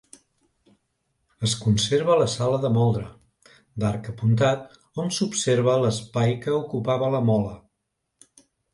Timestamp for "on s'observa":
5.05-5.79